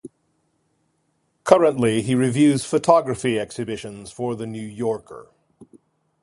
Currently, 1.43 2.01
he 2.01 2.15
reviews 2.15 2.65
photography 2.65 3.39
exhibitions 3.39 4.11
for 4.11 4.35
The 4.35 4.47
New 4.47 4.59
Yorker. 4.65 5.29